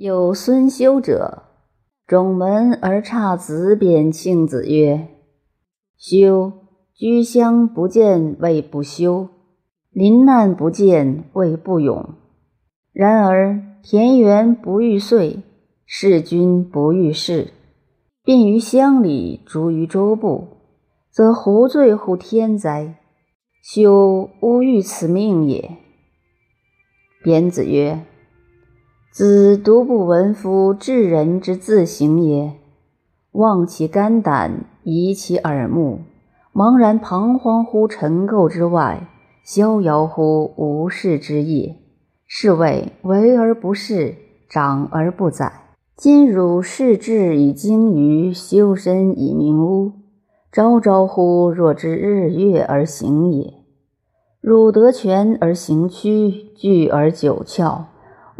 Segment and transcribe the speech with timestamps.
[0.00, 1.42] 有孙修者，
[2.06, 5.08] 种门而差子贬庆子曰
[5.98, 6.52] ：“修，
[6.94, 9.28] 居乡不见谓不修，
[9.90, 12.14] 临难不见谓不勇。
[12.92, 15.42] 然而田园不欲遂，
[15.84, 17.52] 事君不欲事，
[18.22, 20.46] 便于乡里，逐于州部，
[21.10, 23.00] 则胡罪乎天哉？
[23.64, 25.76] 修吾欲此命也。”
[27.24, 28.04] 贬子曰。
[29.10, 32.52] 子独不闻夫治人之自行也，
[33.32, 36.00] 望其肝胆，移其耳目，
[36.52, 39.08] 茫然彷徨乎尘垢之外，
[39.42, 41.76] 逍遥乎无事之业，
[42.26, 44.14] 是谓为而不恃，
[44.48, 45.52] 长而不宰。
[45.96, 49.92] 今汝视志以精于，修身以明屋，
[50.52, 53.54] 朝朝乎若之日月而行也。
[54.40, 57.86] 汝得权而行屈，聚而久翘。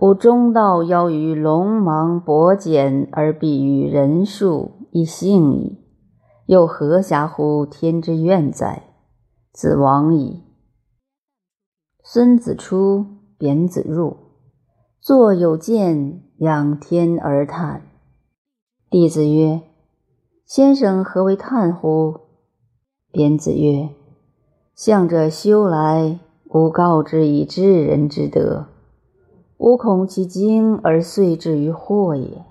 [0.00, 5.76] 吾中道邀于龙芒薄简，而比于人数，亦幸矣。
[6.46, 8.84] 又何暇乎天之愿哉？
[9.52, 10.44] 子亡矣。
[12.04, 14.16] 孙子出，贬子入。
[15.00, 17.82] 坐有见，仰天而叹。
[18.88, 19.62] 弟子曰
[20.46, 22.20] ：“先生何为叹乎？”
[23.10, 23.88] 贬子曰
[24.76, 28.66] ：“向者修来，吾告之以知人之德。”
[29.58, 32.44] 吾恐其精而遂至于祸也。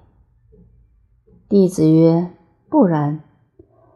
[1.48, 2.32] 弟子曰：
[2.70, 3.22] 不然。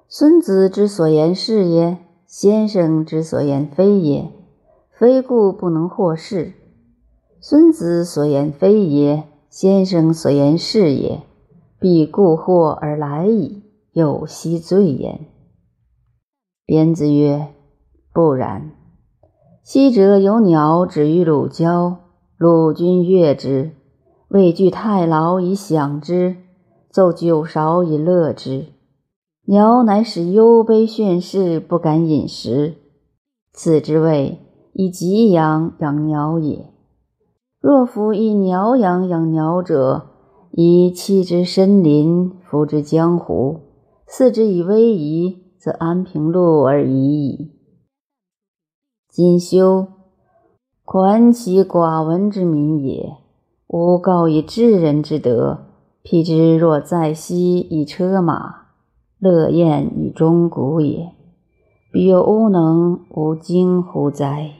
[0.08, 4.32] 孙子之所言是也，先生之所言非也。
[4.90, 6.54] 非故不能获事。
[7.42, 11.22] 孙子所言非也，先生所言是也，
[11.80, 13.64] 必故获而来矣。
[13.92, 15.26] 有奚罪焉？
[16.66, 17.48] 编子曰：
[18.14, 18.72] 不然。
[19.64, 21.98] 昔者有鸟止于鲁郊。
[22.42, 23.70] 鲁君悦之，
[24.30, 26.38] 畏惧太牢以享之，
[26.90, 28.66] 奏酒韶以乐之。
[29.46, 32.78] 鸟乃使忧悲炫世，不敢饮食。
[33.54, 34.40] 此之谓
[34.74, 36.66] 以吉养养鸟也。
[37.60, 40.08] 若夫以鸟养养鸟者，
[40.50, 43.60] 以弃之深林，服之江湖，
[44.10, 47.52] 饲之以威仪，则安平陆而已矣。
[49.08, 49.86] 今修。
[50.92, 53.16] 观其寡闻之民也，
[53.68, 55.60] 吾告以治人之德。
[56.04, 58.66] 譬之若在昔以车马，
[59.18, 61.14] 乐宴以钟鼓也。
[61.94, 64.52] 彼有乌能无惊乎哉？